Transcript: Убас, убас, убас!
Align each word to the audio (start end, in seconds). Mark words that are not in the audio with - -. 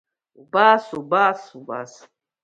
Убас, 0.41 0.83
убас, 0.99 1.41
убас! 1.57 1.93